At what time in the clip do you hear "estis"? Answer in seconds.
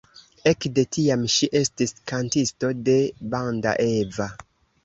1.59-1.95